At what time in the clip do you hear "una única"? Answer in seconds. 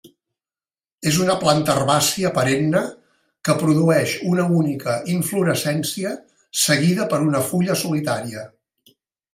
4.33-4.97